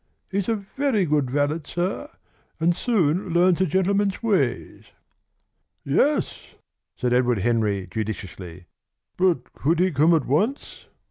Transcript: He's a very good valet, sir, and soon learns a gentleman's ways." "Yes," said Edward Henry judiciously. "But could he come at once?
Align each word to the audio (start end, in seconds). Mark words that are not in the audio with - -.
He's 0.31 0.49
a 0.49 0.55
very 0.55 1.05
good 1.05 1.29
valet, 1.29 1.61
sir, 1.63 2.09
and 2.59 2.75
soon 2.75 3.29
learns 3.33 3.61
a 3.61 3.67
gentleman's 3.67 4.23
ways." 4.23 4.85
"Yes," 5.85 6.55
said 6.97 7.13
Edward 7.13 7.37
Henry 7.37 7.85
judiciously. 7.85 8.65
"But 9.15 9.53
could 9.53 9.77
he 9.79 9.91
come 9.91 10.15
at 10.15 10.25
once? 10.25 10.87